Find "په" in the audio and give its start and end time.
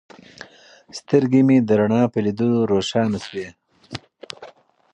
2.13-2.19